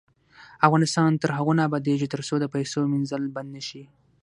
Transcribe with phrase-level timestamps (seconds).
[0.67, 3.83] افغانستان تر هغو نه ابادیږي، ترڅو د پیسو مینځل بند نشي.